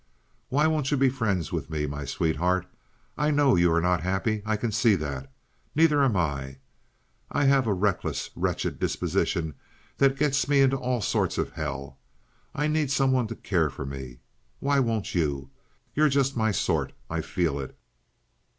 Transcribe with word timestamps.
"Why 0.49 0.65
won't 0.65 0.89
you 0.89 0.97
be 0.97 1.09
friends 1.09 1.51
with 1.51 1.69
me, 1.69 1.85
my 1.85 2.05
sweetheart? 2.05 2.65
I 3.19 3.29
know 3.29 3.55
you're 3.55 3.81
not 3.81 4.01
happy—I 4.01 4.55
can 4.55 4.71
see 4.71 4.95
that. 4.95 5.31
Neither 5.75 6.03
am 6.03 6.15
I. 6.17 6.57
I 7.31 7.43
have 7.43 7.67
a 7.67 7.73
wreckless, 7.75 8.31
wretched 8.35 8.79
disposition 8.79 9.53
that 9.99 10.17
gets 10.17 10.47
me 10.47 10.61
into 10.61 10.75
all 10.77 11.01
sorts 11.01 11.37
of 11.37 11.51
hell. 11.51 11.99
I 12.55 12.65
need 12.65 12.89
some 12.89 13.11
one 13.11 13.27
to 13.27 13.35
care 13.35 13.69
for 13.69 13.85
me. 13.85 14.17
Why 14.59 14.79
won't 14.79 15.13
you? 15.13 15.51
You're 15.93 16.09
just 16.09 16.35
my 16.35 16.49
sort. 16.49 16.93
I 17.07 17.21
feel 17.21 17.59
it. 17.59 17.77